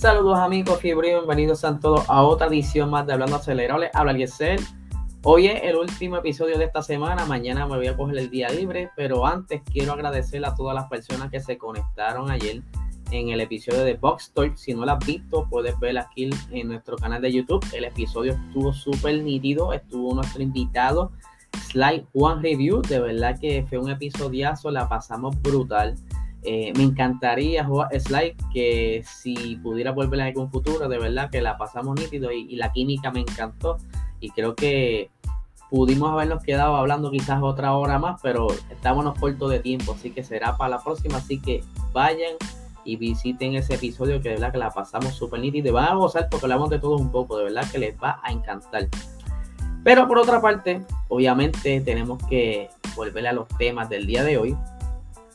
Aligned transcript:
Saludos 0.00 0.38
amigos, 0.38 0.80
fiebre, 0.80 1.10
bienvenidos 1.10 1.62
a 1.62 1.78
todos 1.78 2.08
a 2.08 2.22
otra 2.22 2.46
edición 2.46 2.88
más 2.88 3.06
de 3.06 3.12
Hablando 3.12 3.36
Acelerable. 3.36 3.90
Habla 3.92 4.14
Giesel. 4.14 4.58
Hoy 5.24 5.48
es 5.48 5.62
el 5.62 5.76
último 5.76 6.16
episodio 6.16 6.56
de 6.56 6.64
esta 6.64 6.80
semana, 6.80 7.26
mañana 7.26 7.66
me 7.66 7.76
voy 7.76 7.86
a 7.86 7.94
coger 7.94 8.16
el 8.16 8.30
día 8.30 8.48
libre, 8.48 8.88
pero 8.96 9.26
antes 9.26 9.60
quiero 9.70 9.92
agradecer 9.92 10.42
a 10.46 10.54
todas 10.54 10.74
las 10.74 10.88
personas 10.88 11.30
que 11.30 11.38
se 11.38 11.58
conectaron 11.58 12.30
ayer 12.30 12.62
en 13.10 13.28
el 13.28 13.42
episodio 13.42 13.84
de 13.84 13.92
Box 13.92 14.32
Talk. 14.32 14.56
Si 14.56 14.72
no 14.72 14.86
lo 14.86 14.92
has 14.92 15.04
visto, 15.04 15.46
puedes 15.50 15.78
ver 15.78 15.98
aquí 15.98 16.30
en 16.50 16.68
nuestro 16.68 16.96
canal 16.96 17.20
de 17.20 17.34
YouTube. 17.34 17.62
El 17.74 17.84
episodio 17.84 18.32
estuvo 18.32 18.72
súper 18.72 19.22
nítido, 19.22 19.74
estuvo 19.74 20.14
nuestro 20.14 20.42
invitado 20.42 21.12
Slide 21.68 22.06
One 22.14 22.40
Review. 22.40 22.80
De 22.80 23.00
verdad 23.00 23.38
que 23.38 23.66
fue 23.68 23.76
un 23.76 23.90
episodiazo, 23.90 24.70
la 24.70 24.88
pasamos 24.88 25.38
brutal. 25.42 25.94
Eh, 26.42 26.72
me 26.76 26.84
encantaría 26.84 27.64
jugar 27.64 27.88
Slide 28.00 28.36
que 28.52 29.04
si 29.04 29.56
pudiera 29.56 29.92
volver 29.92 30.20
en 30.20 30.26
algún 30.26 30.50
futuro, 30.50 30.88
de 30.88 30.98
verdad 30.98 31.30
que 31.30 31.42
la 31.42 31.58
pasamos 31.58 32.00
nítido 32.00 32.32
y, 32.32 32.56
la 32.56 32.72
química 32.72 33.10
me 33.10 33.20
encantó. 33.20 33.76
Y 34.20 34.30
creo 34.30 34.54
que 34.54 35.10
pudimos 35.68 36.10
habernos 36.10 36.42
quedado 36.42 36.76
hablando 36.76 37.10
quizás 37.10 37.40
otra 37.42 37.74
hora 37.74 37.98
más, 37.98 38.20
pero 38.22 38.48
estábamos 38.70 39.18
cortos 39.18 39.50
de 39.50 39.60
tiempo, 39.60 39.92
así 39.92 40.10
que 40.10 40.24
será 40.24 40.56
para 40.56 40.76
la 40.76 40.82
próxima. 40.82 41.18
Así 41.18 41.40
que 41.40 41.62
vayan 41.92 42.36
y 42.84 42.96
visiten 42.96 43.54
ese 43.54 43.74
episodio 43.74 44.22
que 44.22 44.30
de 44.30 44.34
verdad 44.36 44.52
que 44.52 44.58
la 44.58 44.70
pasamos 44.70 45.14
súper 45.14 45.40
nítido 45.40 45.68
y 45.68 45.72
van 45.72 45.84
a 45.84 45.94
gozar 45.94 46.28
porque 46.30 46.46
hablamos 46.46 46.70
de 46.70 46.78
todo 46.78 46.96
un 46.96 47.10
poco, 47.10 47.36
de 47.36 47.44
verdad 47.44 47.70
que 47.70 47.78
les 47.78 47.96
va 48.02 48.20
a 48.22 48.32
encantar. 48.32 48.88
Pero 49.84 50.08
por 50.08 50.18
otra 50.18 50.40
parte, 50.40 50.82
obviamente 51.08 51.80
tenemos 51.80 52.22
que 52.24 52.68
volver 52.96 53.26
a 53.26 53.32
los 53.32 53.48
temas 53.48 53.88
del 53.88 54.06
día 54.06 54.24
de 54.24 54.38
hoy. 54.38 54.56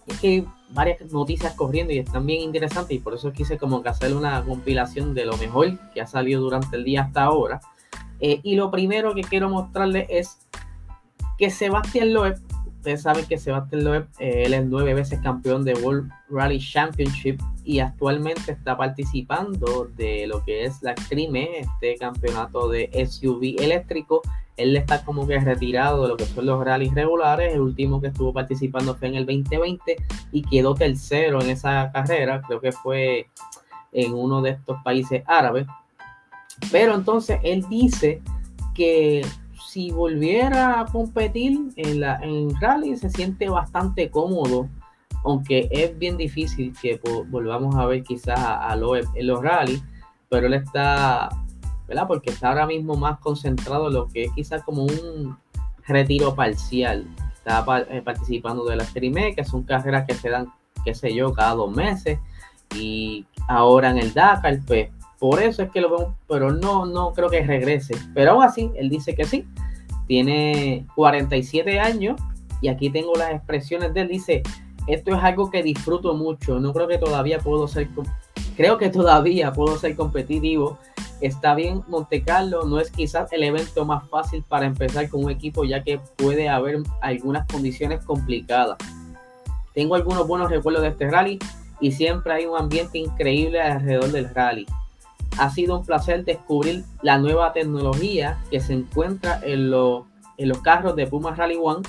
Es 0.08 0.20
que 0.20 0.45
varias 0.76 1.12
noticias 1.12 1.54
corriendo 1.54 1.94
y 1.94 2.00
están 2.00 2.26
bien 2.26 2.42
interesantes 2.42 2.95
y 2.95 3.00
por 3.00 3.16
eso 3.16 3.31
quise 3.31 3.58
como 3.58 3.81
que 3.81 3.90
hacer 3.90 4.14
una 4.14 4.44
compilación 4.44 5.16
de 5.16 5.26
lo 5.26 5.36
mejor 5.38 5.80
que 5.94 6.02
ha 6.02 6.06
salido 6.06 6.42
durante 6.42 6.76
el 6.76 6.84
día 6.84 7.04
hasta 7.04 7.23
ahora. 7.23 7.62
Eh, 8.20 8.42
y 8.44 8.56
lo 8.56 8.70
primero 8.70 9.16
que 9.16 9.22
quiero 9.22 9.50
mostrarles 9.50 10.06
es 10.09 10.38
que 11.38 11.50
Sebastián 11.50 12.14
Loeb, 12.14 12.38
ustedes 12.78 13.02
saben 13.02 13.26
que 13.26 13.38
Sebastián 13.38 13.84
Loeb, 13.84 14.08
eh, 14.20 14.44
él 14.45 14.54
es 14.54 14.66
nueve 14.66 14.94
veces 14.94 15.20
campeón 15.20 15.64
de 15.64 15.73
World 15.73 16.12
Rally 16.30 16.59
Championship 16.59 17.42
y 17.64 17.80
actualmente 17.80 18.52
está 18.52 18.78
participando 18.78 19.89
de 19.95 20.28
lo 20.28 20.44
que 20.44 20.66
es 20.66 20.84
la 20.84 20.92
Extreme, 20.92 21.60
este 21.60 21.95
campeonato 21.95 22.70
de 22.70 22.89
SUV 23.08 23.56
eléctrico 23.60 24.22
él 24.58 24.75
está 24.78 25.03
como 25.03 25.28
que 25.28 25.39
retirado 25.39 26.03
de 26.03 26.09
lo 26.09 26.17
que 26.17 26.25
son 26.25 26.45
los 26.45 26.64
rallies 26.64 26.94
regulares. 26.94 27.53
El 27.53 27.61
último 27.61 28.00
que 28.00 28.08
estuvo 28.08 28.31
participando 28.31 28.95
fue 28.95 29.09
en 29.09 29.16
el 29.16 29.25
2020 29.25 29.98
y 30.31 30.42
quedó 30.44 30.75
tercero 30.75 31.42
en 31.42 31.50
esa 31.50 31.92
carrera. 31.92 32.42
Creo 32.48 32.61
que 32.61 32.72
fue 32.72 33.28
en 33.92 34.14
uno 34.14 34.42
de 34.42 34.52
estos 34.52 34.82
países 34.83 35.23
árabes. 35.26 35.67
Pero 36.71 36.95
entonces 36.95 37.39
él 37.43 37.66
dice 37.70 38.21
que 38.73 39.26
si 39.67 39.92
volviera 39.92 40.80
a 40.80 40.86
competir 40.86 41.60
en, 41.76 41.99
la, 41.99 42.17
en 42.22 42.49
rally 42.61 42.95
se 42.95 43.10
siente 43.10 43.49
bastante 43.49 44.10
cómodo, 44.10 44.70
aunque 45.26 45.67
es 45.70 45.98
bien 45.98 46.16
difícil 46.16 46.73
que 46.82 46.99
volvamos 47.27 47.76
a 47.76 47.86
ver 47.86 48.04
quizás 48.04 48.39
a, 48.39 48.70
a 48.70 48.76
Loeb 48.77 49.05
en 49.16 49.27
los 49.27 49.42
rallies, 49.42 49.83
pero 50.30 50.48
él 50.48 50.54
está 50.54 51.30
¿verdad? 51.88 52.08
Porque 52.08 52.32
está 52.32 52.50
ahora 52.50 52.66
mismo 52.66 52.96
más 52.96 53.20
concentrado 53.20 53.88
en 53.88 53.94
lo 53.94 54.08
que 54.08 54.26
es 54.26 54.32
quizás 54.34 54.64
como 54.64 54.84
un 54.84 55.38
retiro 55.88 56.36
parcial. 56.36 57.06
Está 57.34 57.64
eh, 57.90 58.02
participando 58.04 58.66
de 58.66 58.76
la 58.76 58.86
Serie 58.86 59.36
que 59.36 59.46
son 59.46 59.64
carreras 59.64 60.06
que 60.08 60.16
se 60.16 60.30
dan, 60.30 60.52
qué 60.84 60.96
sé 60.96 61.14
yo, 61.14 61.34
cada 61.34 61.56
dos 61.56 61.76
meses. 61.76 62.20
Y 62.76 63.26
ahora 63.48 63.92
en 63.92 64.00
el 64.00 64.14
Dakar, 64.14 64.60
pues 64.66 64.90
por 65.20 65.42
eso 65.42 65.64
es 65.64 65.72
que 65.72 65.82
lo 65.82 65.90
vemos, 65.90 66.14
pero 66.28 66.52
no, 66.52 66.86
no 66.86 67.14
creo 67.14 67.30
que 67.30 67.44
regrese. 67.44 67.96
Pero 68.14 68.32
aún 68.32 68.44
así, 68.44 68.72
él 68.76 68.90
dice 68.90 69.16
que 69.16 69.26
sí. 69.26 69.48
Tiene 70.08 70.86
47 70.96 71.80
años 71.80 72.20
y 72.62 72.67
aquí 72.67 72.90
tengo 72.90 73.16
las 73.16 73.32
expresiones 73.32 73.94
de 73.94 74.02
él. 74.02 74.08
Dice, 74.08 74.44
esto 74.88 75.16
es 75.16 75.23
algo 75.23 75.50
que 75.50 75.64
disfruto 75.64 76.14
mucho. 76.14 76.60
No 76.60 76.73
creo 76.73 76.88
que 76.88 76.98
todavía 76.98 77.40
puedo 77.40 77.67
ser, 77.67 77.90
creo 78.55 78.77
que 78.77 78.89
todavía 78.89 79.52
puedo 79.52 79.77
ser 79.77 79.95
competitivo 79.95 80.77
Está 81.21 81.55
bien, 81.55 81.82
Monte 81.88 82.23
Carlo 82.23 82.66
no 82.66 82.80
es 82.80 82.92
quizás 82.92 83.32
el 83.32 83.43
evento 83.43 83.86
más 83.86 84.08
fácil 84.10 84.43
para 84.43 84.66
empezar 84.66 85.10
con 85.10 85.23
un 85.23 85.32
equipo 85.32 85.64
ya 85.64 85.82
que 85.82 85.99
puede 86.17 86.49
haber 86.49 86.83
algunas 87.02 87.48
condiciones 87.48 88.04
complicadas. 88.04 88.77
Tengo 89.73 89.95
algunos 89.95 90.27
buenos 90.27 90.49
recuerdos 90.49 90.83
de 90.83 90.89
este 90.89 91.10
rally 91.10 91.39
y 91.80 91.93
siempre 91.93 92.33
hay 92.33 92.45
un 92.45 92.58
ambiente 92.58 92.98
increíble 92.98 93.61
alrededor 93.61 94.11
del 94.11 94.33
rally. 94.33 94.66
Ha 95.37 95.49
sido 95.49 95.80
un 95.80 95.86
placer 95.86 96.26
descubrir 96.26 96.83
la 97.02 97.17
nueva 97.17 97.54
tecnología 97.54 98.37
que 98.52 98.60
se 98.60 98.73
encuentra 98.73 99.39
en, 99.43 99.72
los, 99.72 100.04
en 100.37 100.49
los 100.49 100.60
carros 100.61 100.95
de 100.95 101.08
Puma 101.08 101.33
Rally 101.33 101.58
One. 101.61 101.82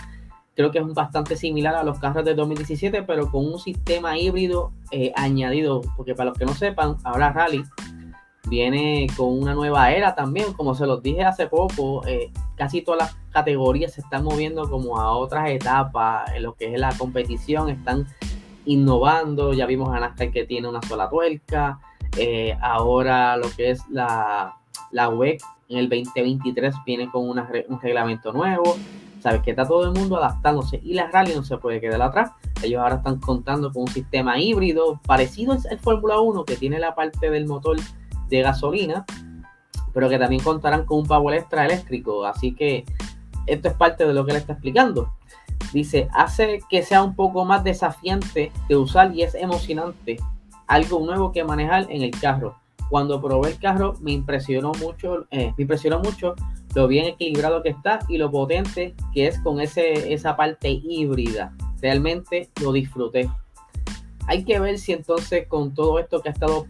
Creo 0.56 0.71
que 0.71 0.78
es 0.78 0.94
bastante 0.94 1.37
similar 1.37 1.77
a 1.77 1.84
los 1.84 1.99
carros 1.99 2.25
de 2.25 2.34
2017, 2.34 3.03
pero 3.03 3.31
con 3.31 3.47
un 3.47 3.59
sistema 3.59 4.19
híbrido 4.19 4.72
eh, 4.91 5.12
añadido. 5.15 5.83
Porque 5.97 6.15
para 6.15 6.31
los 6.31 6.39
que 6.39 6.47
no 6.47 6.55
sepan, 6.55 6.97
ahora 7.05 7.31
Rally 7.33 7.62
viene 8.49 9.06
con 9.16 9.39
una 9.39 9.55
nueva 9.55 9.93
era 9.93 10.15
también, 10.15 10.53
como 10.53 10.75
se 10.75 10.87
los 10.87 11.03
dije 11.03 11.25
hace 11.25 11.47
poco, 11.47 12.06
eh, 12.06 12.31
casi 12.55 12.83
todas 12.83 13.00
las 13.00 13.16
categorías 13.33 13.93
se 13.93 14.00
están 14.00 14.25
moviendo 14.25 14.69
como 14.71 14.99
a 14.99 15.12
otras 15.12 15.50
etapas 15.50 16.33
en 16.34 16.43
lo 16.45 16.55
que 16.55 16.72
es 16.72 16.81
la 16.81 16.97
competición, 16.97 17.69
están 17.69 18.06
innovando, 18.65 19.53
ya 19.53 19.66
vimos 19.66 19.95
a 19.95 20.00
NASCAR 20.00 20.31
que 20.31 20.45
tiene 20.45 20.69
una 20.69 20.83
sola 20.83 21.09
tuerca, 21.09 21.81
eh, 22.16 22.56
ahora 22.61 23.37
lo 23.37 23.50
que 23.50 23.71
es 23.71 23.81
la, 23.91 24.56
la 24.91 25.09
WEC 25.09 25.41
en 25.69 25.78
el 25.78 25.89
2023 25.89 26.75
viene 26.84 27.11
con 27.11 27.28
un 27.28 27.43
reglamento 27.81 28.33
nuevo, 28.33 28.77
sabes 29.26 29.42
que 29.42 29.50
está 29.50 29.66
todo 29.66 29.82
el 29.87 29.91
mundo 29.91 30.19
adaptándose 30.19 30.81
y 30.84 30.94
la 30.94 31.09
rally 31.09 31.34
no 31.34 31.42
se 31.42 31.59
puede 31.59 31.81
quedar 31.81 32.00
atrás. 32.00 32.31
Ellos 32.62 32.81
ahora 32.81 32.94
están 32.94 33.19
contando 33.19 33.72
con 33.72 33.82
un 33.82 33.88
sistema 33.88 34.38
híbrido 34.38 35.00
parecido 35.04 35.54
al 35.69 35.78
Fórmula 35.81 36.20
1 36.20 36.44
que 36.44 36.54
tiene 36.54 36.78
la 36.78 36.94
parte 36.94 37.28
del 37.28 37.44
motor 37.44 37.76
de 38.28 38.42
gasolina, 38.42 39.04
pero 39.92 40.09
que 40.09 40.20
también 40.20 40.44
contarán 40.44 40.84
con 40.84 41.00
un 41.00 41.06
power 41.06 41.38
extra 41.38 41.65
eléctrico. 41.65 42.25
Así 42.25 42.54
que 42.54 42.84
esto 43.47 43.66
es 43.66 43.75
parte 43.75 44.06
de 44.06 44.15
lo 44.15 44.25
que 44.25 44.31
él 44.31 44.36
está 44.36 44.53
explicando. 44.53 45.10
Dice, 45.72 46.06
hace 46.15 46.60
que 46.70 46.84
sea 46.84 47.03
un 47.03 47.16
poco 47.16 47.44
más 47.44 47.65
desafiante 47.65 48.53
de 48.69 48.76
usar 48.76 49.12
y 49.12 49.25
es 49.25 49.34
emocionante. 49.34 50.19
Algo 50.69 51.00
nuevo 51.00 51.32
que 51.32 51.42
manejar 51.42 51.91
en 51.91 52.03
el 52.03 52.12
carro. 52.12 52.60
Cuando 52.91 53.20
probé 53.20 53.48
el 53.48 53.59
carro 53.59 53.94
me 54.00 54.12
impresionó 54.12 54.70
mucho, 54.81 55.26
eh, 55.32 55.53
me 55.56 55.62
impresionó 55.62 55.98
mucho 55.98 56.36
lo 56.76 56.88
bien 56.88 57.06
equilibrado 57.06 57.62
que 57.62 57.70
está 57.70 58.00
y 58.06 58.19
lo 58.19 58.31
potente 58.31 58.94
que 59.14 59.28
es 59.28 59.41
con 59.41 59.62
ese, 59.62 60.12
esa 60.12 60.36
parte 60.36 60.68
híbrida. 60.68 61.54
Realmente 61.80 62.51
lo 62.60 62.71
disfruté. 62.71 63.30
Hay 64.27 64.45
que 64.45 64.59
ver 64.60 64.78
si 64.78 64.92
entonces 64.92 65.48
con 65.48 65.72
todo 65.72 65.98
esto 65.98 66.21
que 66.21 66.28
ha 66.28 66.33
estado 66.33 66.66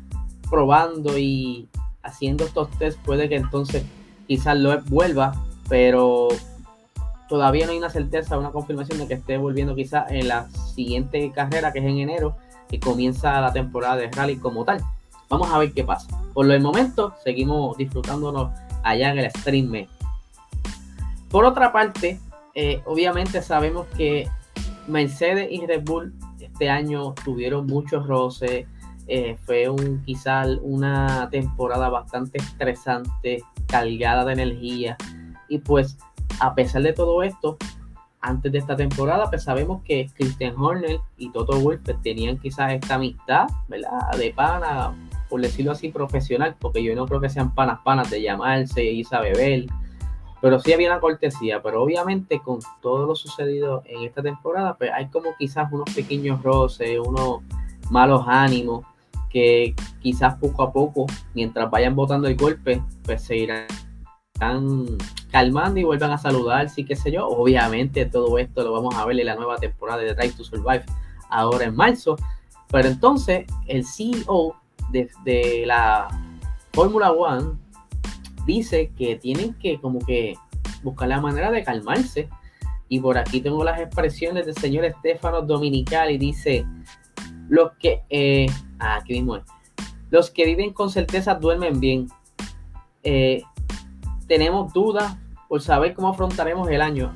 probando 0.48 1.19
y 1.19 1.69
haciendo 2.04 2.44
estos 2.44 2.70
test 2.78 3.00
puede 3.00 3.28
que 3.28 3.34
entonces 3.34 3.82
quizás 4.28 4.56
lo 4.56 4.81
vuelva, 4.82 5.44
pero 5.69 6.28
todavía 7.28 7.66
no 7.66 7.72
hay 7.72 7.78
una 7.78 7.90
certeza, 7.90 8.38
una 8.38 8.52
confirmación 8.52 9.00
de 9.00 9.08
que 9.08 9.14
esté 9.14 9.38
volviendo 9.38 9.75
quizás 9.75 10.08
en 10.12 10.28
la 10.28 10.48
siguiente 10.76 11.32
carrera 11.32 11.72
que 11.72 11.81
es 11.81 11.84
en 11.84 11.98
enero 11.98 12.36
y 12.70 12.78
comienza 12.78 13.40
la 13.40 13.52
temporada 13.52 13.96
de 13.96 14.08
rally 14.12 14.36
como 14.36 14.64
tal. 14.64 14.81
Vamos 15.28 15.50
a 15.50 15.58
ver 15.58 15.72
qué 15.72 15.82
pasa. 15.82 16.06
Por 16.32 16.48
el 16.48 16.60
momento 16.60 17.14
seguimos 17.25 17.76
disfrutándonos 17.76 18.52
allá 18.84 19.10
en 19.10 19.19
el 19.19 19.31
stream. 19.32 19.88
Por 21.31 21.44
otra 21.44 21.73
parte, 21.73 22.20
eh, 22.55 22.81
obviamente 22.84 23.43
sabemos 23.43 23.87
que 23.96 24.28
Mercedes 24.87 25.49
y 25.50 25.67
Red 25.67 25.84
Bull 25.84 26.14
este 26.40 26.70
año 26.70 27.14
tuvieron 27.25 27.67
muchos 27.67 28.06
roces, 28.06 28.67
eh, 29.08 29.37
fue 29.44 29.69
un, 29.69 30.02
quizás 30.05 30.49
una 30.62 31.28
temporada 31.31 31.88
bastante 31.88 32.38
estresante, 32.38 33.43
cargada 33.67 34.25
de 34.25 34.32
energía. 34.32 34.96
Y 35.49 35.58
pues, 35.58 35.99
a 36.40 36.55
pesar 36.55 36.82
de 36.82 36.93
todo 36.93 37.23
esto, 37.23 37.56
antes 38.20 38.50
de 38.50 38.58
esta 38.58 38.75
temporada, 38.75 39.31
pues 39.31 39.44
sabemos 39.44 39.82
que 39.84 40.11
Christian 40.14 40.55
Horner 40.56 40.99
y 41.17 41.31
Toto 41.31 41.61
Wolff 41.61 41.81
pues, 41.84 42.00
tenían 42.02 42.38
quizás 42.38 42.72
esta 42.72 42.96
amistad, 42.96 43.46
¿verdad? 43.69 44.11
De 44.19 44.32
pana, 44.32 44.94
por 45.29 45.40
decirlo 45.40 45.72
así, 45.72 45.90
profesional, 45.90 46.56
porque 46.58 46.82
yo 46.82 46.94
no 46.96 47.06
creo 47.06 47.20
que 47.20 47.29
sean 47.29 47.55
panas 47.55 47.79
panas 47.84 48.11
de 48.11 48.22
llamarse 48.22 48.82
irse 48.82 49.14
a 49.14 49.20
beber, 49.20 49.67
pero 50.46 50.60
sí 50.60 50.72
había 50.72 50.93
una 50.93 51.00
cortesía, 51.00 51.60
pero 51.60 51.82
obviamente 51.82 52.38
con 52.38 52.60
todo 52.81 53.04
lo 53.04 53.16
sucedido 53.16 53.82
en 53.84 54.04
esta 54.04 54.22
temporada, 54.22 54.76
pues 54.76 54.93
hay 54.94 55.08
como 55.08 55.34
quizás 55.37 55.72
unos 55.72 55.93
pequeños 55.93 56.40
roces, 56.40 57.00
unos 57.04 57.40
malos 57.90 58.22
ánimos, 58.28 58.87
que 59.28 59.75
quizás 60.00 60.37
poco 60.37 60.62
a 60.62 60.72
poco, 60.72 61.06
mientras 61.34 61.69
vayan 61.69 61.96
botando 61.96 62.28
el 62.28 62.37
golpe, 62.37 62.81
pues 63.02 63.22
se 63.22 63.38
irán 63.38 63.66
calmando 65.32 65.81
y 65.81 65.82
vuelvan 65.82 66.12
a 66.12 66.19
saludar, 66.19 66.69
sí 66.69 66.84
que 66.84 66.94
sé 66.94 67.10
yo. 67.10 67.26
Obviamente 67.26 68.06
todo 68.06 68.38
esto 68.38 68.62
lo 68.62 68.72
vamos 68.72 68.94
a 68.94 69.04
ver 69.04 69.19
en 69.19 69.26
la 69.26 69.34
nueva 69.34 69.56
temporada 69.56 70.00
de 70.00 70.14
Drive 70.14 70.34
to 70.34 70.44
Survive 70.44 70.84
ahora 71.28 71.64
en 71.64 71.75
marzo. 71.75 72.14
Pero 72.70 72.87
entonces 72.87 73.46
el 73.66 73.84
CEO 73.84 74.54
de, 74.93 75.64
la 75.66 76.06
Fórmula 76.72 77.10
One 77.10 77.58
dice 78.46 78.93
que 78.96 79.16
tienen 79.16 79.54
que 79.54 79.81
como 79.81 79.98
que 79.98 80.34
buscar 80.82 81.08
la 81.08 81.20
manera 81.20 81.50
de 81.50 81.64
calmarse. 81.64 82.28
Y 82.88 83.00
por 83.00 83.19
aquí 83.19 83.40
tengo 83.40 83.64
las 83.64 83.81
expresiones 83.81 84.46
del 84.46 84.56
señor 84.56 84.84
Estefano 84.84 85.43
Dominical 85.43 86.10
y 86.10 86.19
dice, 86.19 86.64
los 87.48 87.72
que, 87.81 88.02
eh, 88.08 88.46
ah, 88.78 88.96
aquí 88.96 89.14
mismo 89.14 89.40
los 90.10 90.31
que 90.31 90.44
viven 90.44 90.72
con 90.72 90.90
certeza 90.90 91.34
duermen 91.34 91.81
bien. 91.81 92.08
Eh, 93.02 93.43
tenemos 94.26 94.72
dudas 94.72 95.16
por 95.48 95.62
saber 95.62 95.94
cómo 95.94 96.08
afrontaremos 96.08 96.69
el 96.69 96.81
año. 96.81 97.14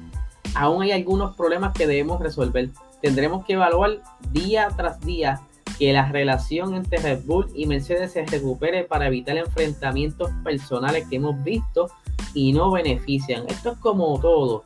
Aún 0.55 0.83
hay 0.83 0.93
algunos 0.93 1.37
problemas 1.37 1.73
que 1.73 1.87
debemos 1.87 2.21
resolver. 2.21 2.71
Tendremos 3.01 3.45
que 3.45 3.55
evaluar 3.55 4.03
día 4.33 4.69
tras 4.77 5.01
día 5.01 5.41
que 5.81 5.95
la 5.95 6.13
relación 6.13 6.75
entre 6.75 6.99
Red 6.99 7.25
Bull 7.25 7.47
y 7.55 7.65
Mercedes 7.65 8.13
se 8.13 8.27
recupere 8.27 8.85
para 8.85 9.07
evitar 9.07 9.39
enfrentamientos 9.39 10.31
personales 10.45 11.09
que 11.09 11.17
hemos 11.17 11.43
visto 11.43 11.91
y 12.35 12.53
no 12.53 12.71
benefician. 12.71 13.47
Esto 13.49 13.73
es 13.73 13.79
como 13.79 14.21
todo, 14.21 14.63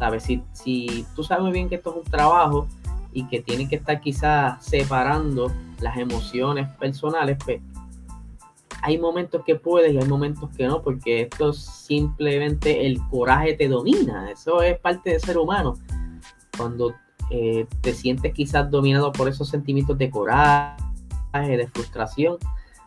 ¿sabes? 0.00 0.24
Si, 0.24 0.42
si 0.52 1.06
tú 1.14 1.22
sabes 1.22 1.52
bien 1.52 1.68
que 1.68 1.76
esto 1.76 1.90
es 1.90 2.04
un 2.04 2.10
trabajo 2.10 2.66
y 3.12 3.28
que 3.28 3.40
tienen 3.40 3.68
que 3.68 3.76
estar 3.76 4.00
quizás 4.00 4.64
separando 4.64 5.52
las 5.78 5.96
emociones 5.96 6.68
personales, 6.70 7.38
pues 7.44 7.60
hay 8.82 8.98
momentos 8.98 9.44
que 9.46 9.54
puedes 9.54 9.92
y 9.92 9.98
hay 9.98 10.08
momentos 10.08 10.50
que 10.56 10.66
no, 10.66 10.82
porque 10.82 11.22
esto 11.22 11.52
simplemente 11.52 12.84
el 12.84 13.00
coraje 13.10 13.54
te 13.54 13.68
domina, 13.68 14.28
eso 14.32 14.60
es 14.60 14.76
parte 14.80 15.10
del 15.10 15.20
ser 15.20 15.38
humano. 15.38 15.74
Cuando 16.56 16.96
eh, 17.30 17.66
te 17.80 17.92
sientes 17.92 18.32
quizás 18.32 18.70
dominado 18.70 19.12
por 19.12 19.28
esos 19.28 19.48
sentimientos 19.48 19.98
de 19.98 20.10
coraje, 20.10 20.76
de 21.32 21.68
frustración, 21.68 22.38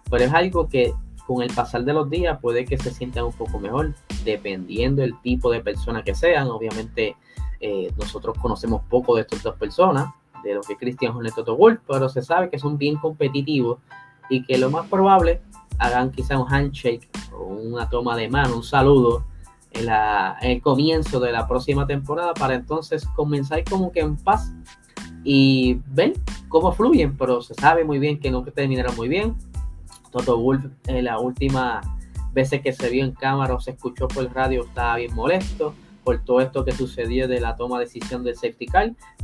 pero 0.09 0.25
es 0.25 0.33
algo 0.33 0.67
que 0.67 0.93
con 1.27 1.43
el 1.43 1.53
pasar 1.53 1.83
de 1.83 1.93
los 1.93 2.09
días 2.09 2.39
puede 2.41 2.65
que 2.65 2.77
se 2.77 2.91
sientan 2.91 3.25
un 3.25 3.33
poco 3.33 3.59
mejor, 3.59 3.93
dependiendo 4.25 5.01
del 5.01 5.19
tipo 5.21 5.51
de 5.51 5.61
persona 5.61 6.03
que 6.03 6.15
sean. 6.15 6.47
Obviamente 6.47 7.15
eh, 7.59 7.91
nosotros 7.97 8.37
conocemos 8.39 8.81
poco 8.89 9.15
de 9.15 9.21
estas 9.21 9.43
dos 9.43 9.55
personas, 9.55 10.09
de 10.43 10.55
lo 10.55 10.61
que 10.61 10.75
Cristian 10.75 11.15
Hornet 11.15 11.35
Toto 11.35 11.55
Wolf, 11.55 11.79
pero 11.87 12.09
se 12.09 12.23
sabe 12.23 12.49
que 12.49 12.57
son 12.57 12.77
bien 12.77 12.95
competitivos 12.97 13.79
y 14.29 14.43
que 14.43 14.57
lo 14.57 14.71
más 14.71 14.87
probable 14.87 15.41
hagan 15.77 16.11
quizá 16.11 16.39
un 16.39 16.51
handshake 16.51 17.07
o 17.31 17.45
una 17.45 17.89
toma 17.89 18.15
de 18.15 18.27
mano, 18.27 18.55
un 18.55 18.63
saludo 18.63 19.25
en, 19.73 19.85
la, 19.85 20.37
el 20.41 20.61
comienzo 20.61 21.19
de 21.19 21.31
la 21.31 21.47
próxima 21.47 21.87
temporada 21.87 22.33
para 22.33 22.55
entonces 22.55 23.05
comenzar 23.15 23.63
como 23.63 23.91
que 23.91 24.01
en 24.01 24.17
paz 24.17 24.51
y 25.23 25.79
ven 25.87 26.13
cómo 26.49 26.71
fluyen, 26.71 27.15
pero 27.17 27.41
se 27.41 27.53
sabe 27.53 27.83
muy 27.83 27.99
bien 27.99 28.19
que 28.19 28.31
no 28.31 28.43
terminará 28.43 28.91
muy 28.93 29.07
bien. 29.07 29.35
Toto 30.11 30.37
Wolf 30.37 30.65
en 30.87 31.05
la 31.05 31.19
última 31.19 31.81
veces 32.33 32.61
que 32.61 32.73
se 32.73 32.89
vio 32.89 33.03
en 33.03 33.11
cámara 33.11 33.53
o 33.53 33.59
se 33.59 33.71
escuchó 33.71 34.07
por 34.07 34.23
el 34.23 34.29
radio 34.29 34.63
estaba 34.63 34.97
bien 34.97 35.13
molesto 35.13 35.73
por 36.03 36.23
todo 36.23 36.41
esto 36.41 36.65
que 36.65 36.71
sucedió 36.71 37.27
de 37.27 37.39
la 37.39 37.55
toma 37.55 37.77
de 37.79 37.85
decisión 37.85 38.23
del 38.23 38.35
safety 38.35 38.67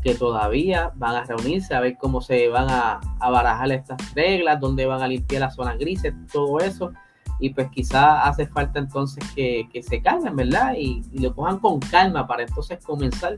que 0.03 0.15
todavía 0.15 0.91
van 0.95 1.15
a 1.15 1.23
reunirse 1.23 1.73
a 1.73 1.79
ver 1.79 1.97
cómo 1.99 2.21
se 2.21 2.47
van 2.49 2.67
a, 2.69 2.99
barajar 3.19 3.71
estas 3.71 4.13
reglas, 4.13 4.59
dónde 4.59 4.85
van 4.85 5.01
a 5.01 5.07
limpiar 5.07 5.41
las 5.41 5.55
zonas 5.55 5.77
grises, 5.79 6.13
todo 6.31 6.59
eso. 6.59 6.91
Y 7.39 7.49
pues 7.51 7.69
quizá 7.69 8.23
hace 8.23 8.47
falta 8.47 8.79
entonces 8.79 9.23
que, 9.35 9.69
se 9.87 10.01
calmen, 10.01 10.35
¿verdad? 10.35 10.73
Y, 10.77 11.03
lo 11.13 11.35
cojan 11.35 11.59
con 11.59 11.79
calma 11.79 12.27
para 12.27 12.43
entonces 12.43 12.83
comenzar 12.83 13.37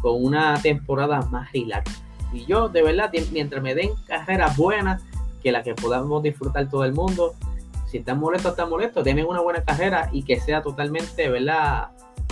con 0.00 0.24
una 0.24 0.60
temporada 0.60 1.20
más 1.22 1.50
relax. 1.52 2.02
Y 2.32 2.44
yo, 2.46 2.68
de 2.68 2.82
verdad, 2.82 3.10
mientras 3.32 3.62
me 3.62 3.74
den 3.74 3.90
carreras 4.06 4.56
buenas, 4.56 5.02
que 5.42 5.50
la 5.52 5.62
que 5.62 5.74
podamos 5.74 6.22
disfrutar 6.22 6.68
todo 6.68 6.84
el 6.84 6.92
mundo, 6.92 7.34
si 7.86 7.98
están 7.98 8.20
molestos, 8.20 8.52
están 8.52 8.70
molestos, 8.70 9.02
denme 9.04 9.24
una 9.24 9.40
buena 9.40 9.64
carrera 9.64 10.08
y 10.12 10.22
que 10.22 10.38
sea 10.38 10.62
totalmente, 10.62 11.28
¿verdad? 11.28 11.88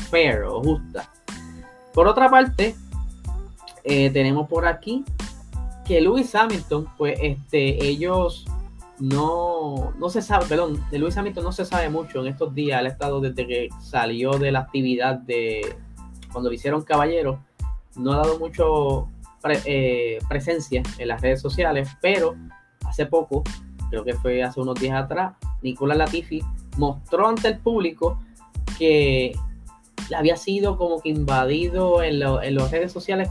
fair 0.08 0.42
o 0.42 0.62
justa. 0.62 1.10
Por 1.92 2.06
otra 2.06 2.28
parte, 2.28 2.74
eh, 3.84 4.10
tenemos 4.10 4.48
por 4.48 4.66
aquí 4.66 5.04
que 5.84 6.00
Lewis 6.00 6.34
Hamilton, 6.34 6.86
pues 6.96 7.18
este, 7.22 7.84
ellos 7.86 8.44
no, 9.00 9.92
no 9.98 10.08
se 10.10 10.22
sabe, 10.22 10.46
perdón, 10.46 10.84
de 10.90 10.98
Lewis 10.98 11.16
Hamilton 11.16 11.44
no 11.44 11.52
se 11.52 11.64
sabe 11.64 11.88
mucho 11.88 12.20
en 12.20 12.28
estos 12.28 12.54
días, 12.54 12.82
ha 12.82 12.86
estado 12.86 13.20
desde 13.20 13.46
que 13.46 13.68
salió 13.80 14.32
de 14.32 14.52
la 14.52 14.60
actividad 14.60 15.16
de 15.16 15.76
cuando 16.32 16.50
lo 16.50 16.54
hicieron 16.54 16.82
caballero, 16.82 17.42
no 17.96 18.12
ha 18.12 18.16
dado 18.16 18.38
mucho 18.38 19.08
eh, 19.64 20.18
presencia 20.28 20.82
en 20.98 21.08
las 21.08 21.20
redes 21.20 21.40
sociales, 21.40 21.88
pero 22.00 22.36
hace 22.84 23.06
poco, 23.06 23.44
creo 23.90 24.04
que 24.04 24.14
fue 24.14 24.42
hace 24.42 24.60
unos 24.60 24.78
días 24.80 25.02
atrás, 25.02 25.34
Nicolás 25.62 25.98
Latifi 25.98 26.42
mostró 26.76 27.28
ante 27.28 27.48
el 27.48 27.58
público 27.58 28.20
que 28.78 29.36
había 30.16 30.36
sido 30.36 30.76
como 30.76 31.00
que 31.00 31.10
invadido 31.10 32.02
en, 32.02 32.20
las 32.20 32.70
redes 32.70 32.92
sociales. 32.92 33.28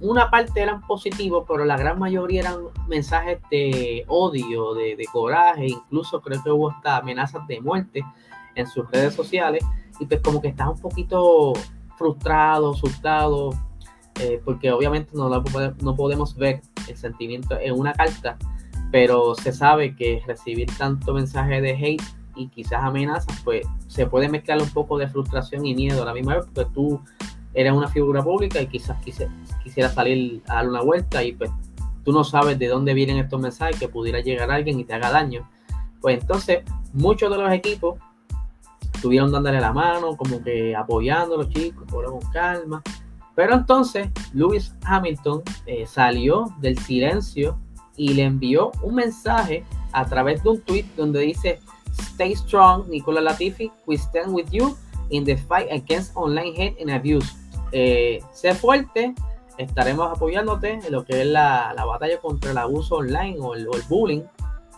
Una 0.00 0.30
parte 0.30 0.60
eran 0.60 0.80
positivos, 0.86 1.44
pero 1.46 1.64
la 1.64 1.76
gran 1.76 1.98
mayoría 1.98 2.40
eran 2.40 2.56
mensajes 2.88 3.38
de 3.50 4.04
odio, 4.08 4.74
de, 4.74 4.96
coraje, 5.12 5.66
incluso 5.66 6.20
creo 6.22 6.42
que 6.42 6.50
hubo 6.50 6.70
hasta 6.70 6.96
amenazas 6.96 7.46
de 7.46 7.60
muerte 7.60 8.02
en 8.54 8.66
sus 8.66 8.90
redes 8.90 9.14
sociales. 9.14 9.64
Y 9.98 10.06
pues 10.06 10.20
como 10.22 10.40
que 10.40 10.48
estaba 10.48 10.70
un 10.70 10.80
poquito 10.80 11.52
frustrado, 11.98 12.72
asustado, 12.72 13.50
eh, 14.20 14.40
porque 14.42 14.72
obviamente 14.72 15.10
no, 15.14 15.28
no 15.28 15.96
podemos 15.96 16.34
ver 16.34 16.62
el 16.88 16.96
sentimiento 16.96 17.58
en 17.60 17.78
una 17.78 17.92
carta, 17.92 18.38
pero 18.90 19.34
se 19.34 19.52
sabe 19.52 19.94
que 19.94 20.22
recibir 20.26 20.68
tanto 20.78 21.12
mensaje 21.12 21.60
de 21.60 21.72
hate 21.72 22.02
y 22.34 22.48
quizás 22.48 22.82
amenazas, 22.82 23.38
pues 23.44 23.66
se 23.86 24.06
puede 24.06 24.28
mezclar 24.28 24.62
un 24.62 24.70
poco 24.70 24.98
de 24.98 25.08
frustración 25.08 25.66
y 25.66 25.74
miedo 25.74 26.02
a 26.02 26.06
la 26.06 26.14
misma 26.14 26.36
vez, 26.36 26.46
porque 26.46 26.70
tú 26.72 27.00
eres 27.54 27.72
una 27.72 27.88
figura 27.88 28.22
pública 28.22 28.60
y 28.60 28.66
quizás 28.66 28.96
quisiera 29.64 29.88
salir 29.88 30.42
a 30.48 30.56
dar 30.56 30.68
una 30.68 30.82
vuelta 30.82 31.22
y 31.22 31.32
pues 31.32 31.50
tú 32.04 32.12
no 32.12 32.24
sabes 32.24 32.58
de 32.58 32.68
dónde 32.68 32.94
vienen 32.94 33.18
estos 33.18 33.40
mensajes 33.40 33.78
que 33.78 33.88
pudiera 33.88 34.20
llegar 34.20 34.50
alguien 34.50 34.78
y 34.78 34.84
te 34.84 34.94
haga 34.94 35.10
daño. 35.10 35.48
Pues 36.00 36.20
entonces 36.20 36.60
muchos 36.92 37.30
de 37.30 37.38
los 37.38 37.52
equipos 37.52 37.98
estuvieron 38.94 39.32
dándole 39.32 39.60
la 39.60 39.72
mano, 39.72 40.16
como 40.16 40.42
que 40.42 40.74
apoyando 40.76 41.34
a 41.34 41.38
los 41.38 41.48
chicos, 41.50 41.84
con 41.90 42.20
calma. 42.32 42.82
Pero 43.34 43.54
entonces 43.54 44.08
Lewis 44.32 44.74
Hamilton 44.84 45.42
eh, 45.66 45.86
salió 45.86 46.54
del 46.60 46.78
silencio 46.78 47.58
y 47.96 48.14
le 48.14 48.24
envió 48.24 48.72
un 48.82 48.94
mensaje 48.96 49.64
a 49.92 50.04
través 50.04 50.42
de 50.42 50.50
un 50.50 50.60
tweet 50.60 50.84
donde 50.96 51.20
dice 51.20 51.60
Stay 51.98 52.34
strong, 52.34 52.88
Nicola 52.88 53.20
Latifi. 53.20 53.70
We 53.86 53.96
stand 53.96 54.32
with 54.32 54.50
you 54.50 54.76
in 55.10 55.24
the 55.24 55.36
fight 55.36 55.68
against 55.70 56.12
online 56.14 56.54
hate 56.56 56.76
and 56.80 56.90
abuse. 56.90 57.34
Eh, 57.72 58.20
sé 58.32 58.54
fuerte, 58.54 59.14
estaremos 59.58 60.10
apoyándote 60.10 60.80
en 60.84 60.92
lo 60.92 61.04
que 61.04 61.22
es 61.22 61.26
la, 61.26 61.74
batalla 61.86 62.18
contra 62.18 62.50
el 62.50 62.58
abuso 62.58 62.96
online 62.96 63.38
o 63.40 63.54
el, 63.54 63.68
bullying. 63.88 64.22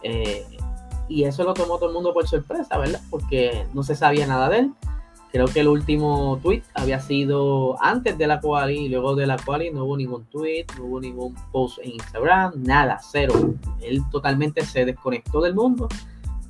Eh, 0.02 0.44
y 1.08 1.24
eso 1.24 1.44
lo 1.44 1.54
tomó 1.54 1.76
todo 1.76 1.88
el 1.88 1.94
mundo 1.94 2.12
por 2.12 2.26
sorpresa, 2.26 2.78
¿verdad? 2.78 3.00
Porque 3.10 3.66
no 3.74 3.82
se 3.82 3.94
sabía 3.94 4.26
nada 4.26 4.48
de 4.48 4.58
él. 4.60 4.72
Creo 5.30 5.46
que 5.46 5.60
el 5.60 5.68
último 5.68 6.38
tweet 6.42 6.62
había 6.74 7.00
sido 7.00 7.82
antes 7.82 8.18
de 8.18 8.26
la 8.26 8.40
quali 8.40 8.80
y 8.80 8.88
luego 8.90 9.14
de 9.14 9.26
la 9.26 9.36
quali 9.38 9.70
no 9.70 9.84
hubo 9.84 9.96
ningún 9.96 10.26
tweet, 10.26 10.66
no 10.76 10.84
hubo 10.84 11.00
ningún 11.00 11.34
post 11.50 11.78
en 11.82 11.92
Instagram, 11.92 12.52
nada, 12.62 12.98
cero. 13.02 13.32
Él 13.80 14.02
totalmente 14.10 14.62
se 14.66 14.84
desconectó 14.84 15.40
del 15.40 15.54
mundo 15.54 15.88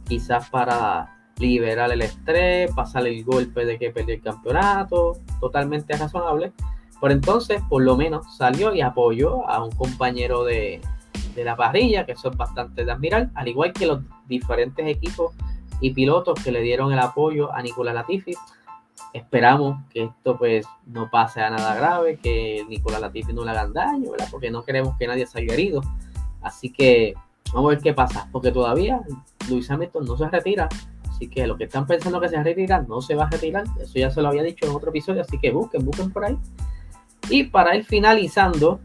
quizás 0.08 0.50
para 0.50 1.21
liberar 1.38 1.90
el 1.92 2.02
estrés, 2.02 2.70
pasar 2.74 3.06
el 3.06 3.24
golpe 3.24 3.64
de 3.64 3.78
que 3.78 3.90
perdió 3.90 4.14
el 4.14 4.22
campeonato, 4.22 5.18
totalmente 5.40 5.96
razonable. 5.96 6.52
Por 7.00 7.10
entonces, 7.10 7.60
por 7.68 7.82
lo 7.82 7.96
menos 7.96 8.36
salió 8.36 8.72
y 8.72 8.80
apoyó 8.80 9.48
a 9.48 9.64
un 9.64 9.72
compañero 9.72 10.44
de, 10.44 10.80
la 11.36 11.56
parrilla, 11.56 12.06
que 12.06 12.12
eso 12.12 12.30
es 12.30 12.36
bastante 12.36 12.84
de 12.84 12.92
admirar, 12.92 13.30
al 13.34 13.48
igual 13.48 13.72
que 13.72 13.86
los 13.86 14.02
diferentes 14.28 14.86
equipos 14.86 15.34
y 15.80 15.90
pilotos 15.94 16.38
que 16.44 16.52
le 16.52 16.60
dieron 16.60 16.92
el 16.92 17.00
apoyo 17.00 17.52
a 17.52 17.60
Nicolás 17.60 17.94
Latifi. 17.94 18.34
Esperamos 19.12 19.82
que 19.90 20.04
esto 20.04 20.38
pues 20.38 20.64
no 20.86 21.10
pase 21.10 21.40
a 21.40 21.50
nada 21.50 21.74
grave, 21.74 22.18
que 22.22 22.64
Nicolás 22.68 23.00
Latifi 23.00 23.32
no 23.32 23.44
le 23.44 23.50
hagan 23.50 23.72
daño, 23.72 24.12
¿verdad? 24.12 24.28
Porque 24.30 24.50
no 24.50 24.62
queremos 24.62 24.96
que 24.96 25.08
nadie 25.08 25.26
salga 25.26 25.54
herido. 25.54 25.80
Así 26.40 26.70
que 26.70 27.14
vamos 27.52 27.70
a 27.70 27.74
ver 27.74 27.82
qué 27.82 27.94
pasa, 27.94 28.28
porque 28.30 28.52
todavía 28.52 29.00
Luis 29.48 29.68
Hamilton 29.68 30.04
no 30.04 30.16
se 30.16 30.28
retira. 30.28 30.68
Así 31.22 31.30
que 31.30 31.46
los 31.46 31.56
que 31.56 31.64
están 31.64 31.86
pensando 31.86 32.20
que 32.20 32.28
se 32.28 32.42
retira, 32.42 32.82
no 32.82 33.00
se 33.00 33.14
va 33.14 33.26
a 33.26 33.30
retirar. 33.30 33.62
Eso 33.80 33.92
ya 33.94 34.10
se 34.10 34.20
lo 34.20 34.26
había 34.26 34.42
dicho 34.42 34.66
en 34.66 34.72
otro 34.72 34.90
episodio. 34.90 35.22
Así 35.22 35.38
que 35.38 35.52
busquen, 35.52 35.84
busquen 35.84 36.10
por 36.10 36.24
ahí. 36.24 36.36
Y 37.30 37.44
para 37.44 37.76
ir 37.76 37.84
finalizando, 37.84 38.80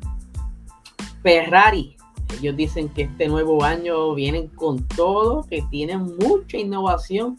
Ferrari. 1.24 1.96
Ellos 2.38 2.56
dicen 2.56 2.90
que 2.90 3.04
este 3.04 3.28
nuevo 3.28 3.64
año 3.64 4.14
vienen 4.14 4.50
con 4.50 4.88
todo, 4.90 5.48
que 5.50 5.64
tienen 5.72 6.16
mucha 6.20 6.58
innovación 6.58 7.38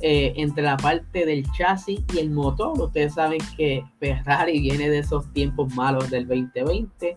eh, 0.00 0.32
entre 0.34 0.64
la 0.64 0.78
parte 0.78 1.24
del 1.24 1.48
chasis 1.52 2.00
y 2.12 2.18
el 2.18 2.32
motor. 2.32 2.76
Ustedes 2.80 3.14
saben 3.14 3.38
que 3.56 3.84
Ferrari 4.00 4.58
viene 4.58 4.90
de 4.90 4.98
esos 4.98 5.32
tiempos 5.32 5.72
malos 5.76 6.10
del 6.10 6.26
2020, 6.26 7.14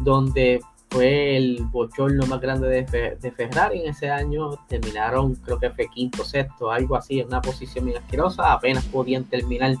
donde 0.00 0.62
fue 0.94 1.36
el 1.36 1.64
bochorno 1.72 2.24
más 2.26 2.40
grande 2.40 2.68
de, 2.68 3.32
Ferrari 3.32 3.80
en 3.80 3.90
ese 3.90 4.10
año. 4.10 4.50
Terminaron, 4.68 5.34
creo 5.34 5.58
que 5.58 5.70
fue 5.70 5.88
quinto, 5.88 6.24
sexto, 6.24 6.70
algo 6.70 6.94
así, 6.94 7.18
en 7.18 7.26
una 7.26 7.42
posición 7.42 7.86
bien 7.86 7.98
asquerosa. 7.98 8.52
Apenas 8.52 8.84
podían 8.84 9.24
terminar 9.24 9.74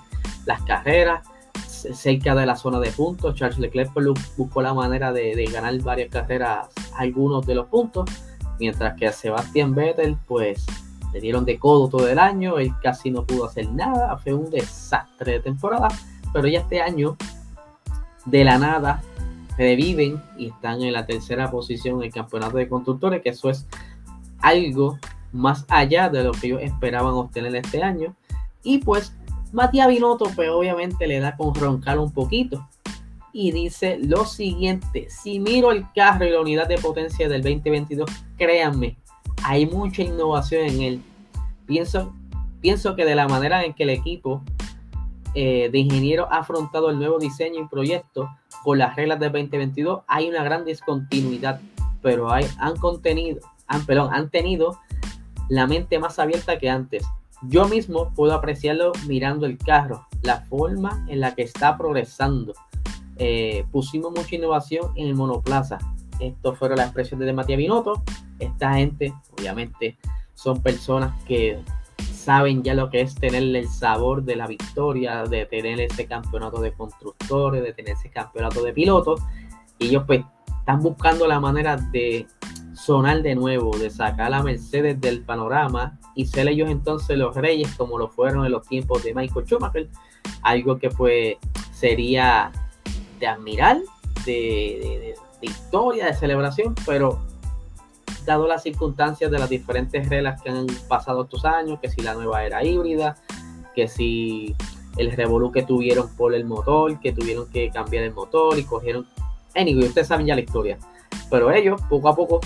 las 0.44 0.60
carreras 0.62 1.24
cerca 1.54 2.34
de 2.34 2.46
la 2.46 2.56
zona 2.56 2.80
de 2.80 2.90
puntos. 2.90 3.36
Charles 3.36 3.60
Leclerc 3.60 3.92
buscó 4.36 4.60
la 4.60 4.74
manera 4.74 5.12
de, 5.12 5.48
ganar 5.52 5.78
varias 5.82 6.10
carreras, 6.10 6.66
algunos 6.98 7.46
de 7.46 7.54
los 7.54 7.66
puntos, 7.68 8.10
mientras 8.58 8.98
que 8.98 9.06
a 9.06 9.12
Sebastián 9.12 9.72
Vettel, 9.72 10.16
pues 10.26 10.66
le 11.12 11.20
dieron 11.20 11.44
de 11.44 11.60
codo 11.60 11.88
todo 11.88 12.08
el 12.08 12.18
año, 12.18 12.58
él 12.58 12.72
casi 12.82 13.12
no 13.12 13.24
pudo 13.24 13.44
hacer 13.44 13.70
nada, 13.70 14.16
fue 14.16 14.34
un 14.34 14.50
desastre 14.50 15.34
de 15.34 15.40
temporada, 15.40 15.86
pero 16.32 16.48
ya 16.48 16.58
este 16.58 16.82
año, 16.82 17.16
de 18.24 18.42
la 18.42 18.58
nada, 18.58 19.00
reviven 19.56 20.22
y 20.36 20.48
están 20.48 20.82
en 20.82 20.92
la 20.92 21.06
tercera 21.06 21.50
posición 21.50 21.96
en 21.96 22.04
el 22.04 22.12
campeonato 22.12 22.56
de 22.56 22.68
constructores, 22.68 23.22
que 23.22 23.30
eso 23.30 23.50
es 23.50 23.66
algo 24.40 24.98
más 25.32 25.64
allá 25.68 26.08
de 26.08 26.24
lo 26.24 26.32
que 26.32 26.48
ellos 26.48 26.62
esperaban 26.62 27.14
obtener 27.14 27.54
este 27.56 27.82
año. 27.82 28.14
Y 28.62 28.78
pues 28.78 29.14
Matías 29.52 29.88
Binotto, 29.88 30.26
pues 30.34 30.50
obviamente 30.50 31.06
le 31.06 31.20
da 31.20 31.36
con 31.36 31.54
roncar 31.54 31.98
un 31.98 32.12
poquito. 32.12 32.68
Y 33.32 33.50
dice 33.50 33.98
lo 33.98 34.24
siguiente, 34.24 35.08
si 35.10 35.40
miro 35.40 35.72
el 35.72 35.90
carro 35.92 36.24
y 36.24 36.30
la 36.30 36.40
unidad 36.40 36.68
de 36.68 36.78
potencia 36.78 37.28
del 37.28 37.42
2022, 37.42 38.08
créanme, 38.36 38.96
hay 39.42 39.66
mucha 39.66 40.02
innovación 40.02 40.66
en 40.66 40.82
él. 40.82 41.02
Pienso, 41.66 42.12
pienso 42.60 42.94
que 42.94 43.04
de 43.04 43.16
la 43.16 43.26
manera 43.26 43.64
en 43.64 43.74
que 43.74 43.82
el 43.82 43.90
equipo 43.90 44.42
eh, 45.34 45.68
de 45.70 45.78
ingenieros 45.78 46.28
ha 46.30 46.38
afrontado 46.38 46.90
el 46.90 46.98
nuevo 46.98 47.18
diseño 47.18 47.60
y 47.62 47.66
proyecto 47.66 48.28
con 48.64 48.78
las 48.78 48.96
reglas 48.96 49.20
del 49.20 49.30
2022, 49.30 50.04
hay 50.08 50.30
una 50.30 50.42
gran 50.42 50.64
discontinuidad, 50.64 51.60
pero 52.00 52.32
hay, 52.32 52.46
han, 52.58 52.76
contenido, 52.78 53.40
han, 53.66 53.84
perdón, 53.84 54.08
han 54.14 54.30
tenido 54.30 54.80
la 55.50 55.66
mente 55.66 55.98
más 55.98 56.18
abierta 56.18 56.58
que 56.58 56.70
antes. 56.70 57.04
Yo 57.42 57.68
mismo 57.68 58.14
puedo 58.14 58.32
apreciarlo 58.32 58.92
mirando 59.06 59.44
el 59.44 59.58
carro, 59.58 60.06
la 60.22 60.40
forma 60.46 61.04
en 61.10 61.20
la 61.20 61.34
que 61.34 61.42
está 61.42 61.76
progresando. 61.76 62.54
Eh, 63.16 63.66
pusimos 63.70 64.12
mucha 64.12 64.34
innovación 64.34 64.92
en 64.96 65.08
el 65.08 65.14
monoplaza. 65.14 65.78
Esto 66.18 66.54
fueron 66.54 66.78
las 66.78 66.86
expresiones 66.86 67.26
de 67.26 67.34
Matías 67.34 67.58
Binotto. 67.58 68.02
Esta 68.38 68.74
gente, 68.74 69.12
obviamente, 69.38 69.98
son 70.32 70.62
personas 70.62 71.22
que 71.24 71.62
saben 72.24 72.62
ya 72.62 72.74
lo 72.74 72.88
que 72.90 73.02
es 73.02 73.14
tener 73.14 73.42
el 73.42 73.68
sabor 73.68 74.24
de 74.24 74.36
la 74.36 74.46
victoria, 74.46 75.24
de 75.24 75.44
tener 75.46 75.80
ese 75.80 76.06
campeonato 76.06 76.60
de 76.60 76.72
constructores, 76.72 77.62
de 77.62 77.72
tener 77.72 77.92
ese 77.92 78.10
campeonato 78.10 78.62
de 78.62 78.72
pilotos. 78.72 79.20
Y 79.78 79.88
ellos 79.88 80.04
pues 80.06 80.24
están 80.60 80.80
buscando 80.80 81.26
la 81.26 81.40
manera 81.40 81.76
de 81.76 82.26
sonar 82.74 83.22
de 83.22 83.34
nuevo, 83.34 83.76
de 83.76 83.90
sacar 83.90 84.32
a 84.32 84.42
Mercedes 84.42 85.00
del 85.00 85.22
panorama 85.22 85.98
y 86.14 86.26
ser 86.26 86.48
ellos 86.48 86.70
entonces 86.70 87.16
los 87.18 87.36
reyes 87.36 87.74
como 87.76 87.98
lo 87.98 88.08
fueron 88.08 88.46
en 88.46 88.52
los 88.52 88.66
tiempos 88.66 89.02
de 89.04 89.14
Michael 89.14 89.46
Schumacher, 89.46 89.88
algo 90.42 90.78
que 90.78 90.90
pues 90.90 91.36
sería 91.72 92.50
de 93.20 93.26
admirar, 93.26 93.78
de, 94.24 95.14
historia, 95.42 96.06
de 96.06 96.14
celebración, 96.14 96.74
pero 96.86 97.22
dado 98.24 98.46
las 98.46 98.62
circunstancias 98.62 99.30
de 99.30 99.38
las 99.38 99.48
diferentes 99.48 100.08
reglas 100.08 100.40
que 100.42 100.50
han 100.50 100.66
pasado 100.88 101.22
estos 101.24 101.44
años, 101.44 101.78
que 101.80 101.90
si 101.90 102.02
la 102.02 102.14
nueva 102.14 102.44
era 102.44 102.64
híbrida, 102.64 103.16
que 103.74 103.88
si 103.88 104.54
el 104.96 105.12
revolú 105.12 105.50
que 105.50 105.62
tuvieron 105.62 106.08
por 106.16 106.34
el 106.34 106.44
motor, 106.44 107.00
que 107.00 107.12
tuvieron 107.12 107.50
que 107.50 107.70
cambiar 107.70 108.04
el 108.04 108.14
motor 108.14 108.58
y 108.58 108.64
cogieron... 108.64 109.06
Anyway, 109.54 109.86
ustedes 109.86 110.08
saben 110.08 110.26
ya 110.26 110.34
la 110.34 110.40
historia. 110.40 110.78
Pero 111.30 111.50
ellos, 111.52 111.80
poco 111.88 112.08
a 112.08 112.16
poco, 112.16 112.40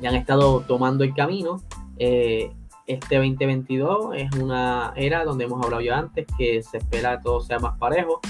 ya 0.00 0.10
han 0.10 0.16
estado 0.16 0.60
tomando 0.60 1.04
el 1.04 1.14
camino. 1.14 1.60
Eh, 1.98 2.52
este 2.86 3.16
2022 3.16 4.16
es 4.16 4.32
una 4.36 4.92
era 4.96 5.24
donde 5.24 5.44
hemos 5.44 5.64
hablado 5.64 5.82
ya 5.82 5.98
antes 5.98 6.26
que 6.36 6.62
se 6.62 6.78
espera 6.78 7.18
que 7.18 7.22
todo 7.22 7.40
sea 7.40 7.58
más 7.60 7.78
parejo 7.78 8.20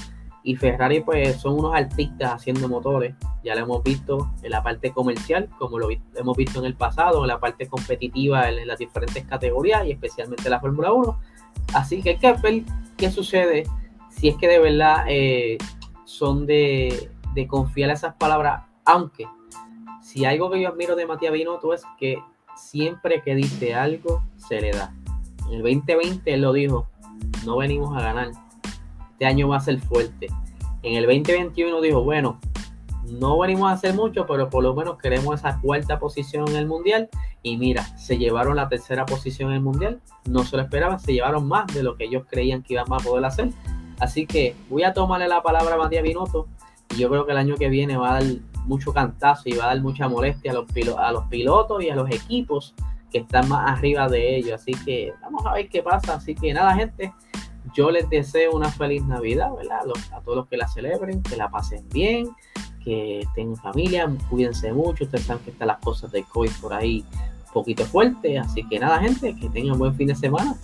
y 0.43 0.55
Ferrari 0.55 1.01
pues 1.01 1.37
son 1.37 1.59
unos 1.59 1.73
artistas 1.73 2.33
haciendo 2.33 2.67
motores 2.67 3.15
ya 3.43 3.55
lo 3.55 3.61
hemos 3.61 3.83
visto 3.83 4.31
en 4.41 4.51
la 4.51 4.61
parte 4.61 4.91
comercial 4.91 5.49
como 5.57 5.79
lo 5.79 5.87
hemos 6.15 6.37
visto 6.37 6.59
en 6.59 6.65
el 6.65 6.75
pasado 6.75 7.21
en 7.21 7.27
la 7.27 7.39
parte 7.39 7.67
competitiva 7.67 8.49
en, 8.49 8.67
las 8.67 8.79
diferentes 8.79 9.23
categorías 9.25 9.85
y 9.85 9.91
especialmente 9.91 10.49
la 10.49 10.59
Fórmula 10.59 10.91
1 10.91 11.19
así 11.73 12.01
que 12.01 12.11
hay 12.11 12.17
que 12.17 12.33
ver 12.33 12.63
qué 12.97 13.09
sucede 13.09 13.63
si 14.09 14.27
es 14.29 14.35
que 14.35 14.47
de 14.47 14.59
verdad 14.59 15.05
eh, 15.07 15.57
son 16.05 16.45
de, 16.45 17.09
de 17.33 17.47
confiar 17.47 17.89
esas 17.89 18.15
palabras 18.15 18.63
aunque 18.85 19.27
si 20.01 20.25
algo 20.25 20.51
que 20.51 20.61
yo 20.61 20.69
admiro 20.69 20.95
de 20.95 21.07
Matías 21.07 21.33
Binotto 21.33 21.73
es 21.73 21.83
que 21.97 22.19
siempre 22.55 23.21
que 23.21 23.35
dice 23.35 23.73
algo 23.73 24.23
se 24.37 24.61
le 24.61 24.71
da. 24.71 24.93
En 25.47 25.53
el 25.53 25.61
2020 25.63 26.33
él 26.33 26.41
lo 26.41 26.53
dijo, 26.53 26.87
no 27.45 27.57
venimos 27.57 27.95
a 27.97 28.01
ganar. 28.01 28.31
Este 29.23 29.31
año 29.31 29.47
va 29.47 29.55
a 29.55 29.61
ser 29.61 29.79
fuerte. 29.79 30.27
En 30.81 30.97
el 30.97 31.05
2021 31.05 31.79
dijo, 31.79 32.03
bueno, 32.03 32.41
no 33.05 33.39
venimos 33.39 33.69
a 33.69 33.71
hacer 33.71 33.93
mucho, 33.93 34.25
pero 34.27 34.49
por 34.49 34.61
lo 34.61 34.75
menos 34.75 34.97
queremos 34.97 35.39
esa 35.39 35.61
cuarta 35.61 35.97
posición 35.97 36.49
en 36.49 36.57
el 36.57 36.67
mundial. 36.67 37.09
Y 37.41 37.55
mira, 37.55 37.83
se 37.97 38.17
llevaron 38.17 38.57
la 38.57 38.67
tercera 38.67 39.05
posición 39.05 39.51
en 39.51 39.55
el 39.55 39.61
mundial. 39.61 40.01
No 40.25 40.43
se 40.43 40.57
lo 40.57 40.63
esperaban, 40.63 40.99
se 40.99 41.13
llevaron 41.13 41.47
más 41.47 41.67
de 41.67 41.83
lo 41.83 41.95
que 41.95 42.03
ellos 42.03 42.23
creían 42.29 42.63
que 42.63 42.73
iban 42.73 42.91
a 42.91 42.97
poder 42.97 43.23
hacer. 43.23 43.51
Así 43.97 44.25
que 44.25 44.57
voy 44.69 44.83
a 44.83 44.91
tomarle 44.91 45.29
la 45.29 45.41
palabra 45.41 45.75
a 45.75 45.77
Matías 45.77 46.03
Binotto. 46.03 46.49
Y 46.93 46.97
yo 46.97 47.09
creo 47.09 47.25
que 47.25 47.31
el 47.31 47.37
año 47.37 47.55
que 47.55 47.69
viene 47.69 47.95
va 47.95 48.17
a 48.17 48.21
dar 48.21 48.29
mucho 48.65 48.91
cantazo 48.91 49.43
y 49.45 49.53
va 49.53 49.63
a 49.63 49.67
dar 49.67 49.81
mucha 49.81 50.09
molestia 50.09 50.51
a 50.51 50.55
los, 50.55 50.65
a 50.97 51.11
los 51.13 51.23
pilotos 51.27 51.81
y 51.81 51.89
a 51.89 51.95
los 51.95 52.11
equipos 52.11 52.75
que 53.09 53.19
están 53.19 53.47
más 53.47 53.71
arriba 53.71 54.09
de 54.09 54.35
ellos. 54.35 54.59
Así 54.59 54.73
que 54.83 55.13
vamos 55.21 55.45
a 55.45 55.53
ver 55.53 55.69
qué 55.69 55.81
pasa. 55.81 56.15
Así 56.15 56.35
que 56.35 56.53
nada, 56.53 56.75
gente, 56.75 57.13
yo 57.73 57.91
les 57.91 58.09
deseo 58.09 58.51
una 58.53 58.69
feliz 58.69 59.03
Navidad, 59.05 59.53
¿verdad? 59.55 59.79
A, 60.11 60.21
todos 60.21 60.37
los 60.37 60.47
que 60.47 60.57
la 60.57 60.67
celebren, 60.67 61.21
que 61.23 61.35
la 61.35 61.49
pasen 61.49 61.87
bien, 61.89 62.29
que 62.83 63.25
tengan 63.35 63.55
familia, 63.57 64.09
cuídense 64.29 64.71
mucho. 64.73 65.05
Ustedes 65.05 65.25
saben 65.25 65.43
que 65.43 65.51
están 65.51 65.67
las 65.67 65.79
cosas 65.79 66.11
del 66.11 66.25
COVID 66.25 66.51
por 66.61 66.73
ahí 66.73 67.03
un 67.47 67.53
poquito 67.53 67.85
fuerte. 67.85 68.37
Así 68.37 68.67
que 68.67 68.79
nada, 68.79 68.99
gente, 68.99 69.35
que 69.35 69.49
tengan 69.49 69.77
buen 69.77 69.95
fin 69.95 70.07
de 70.07 70.15
semana. 70.15 70.55